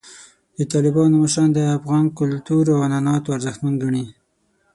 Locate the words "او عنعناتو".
2.73-3.33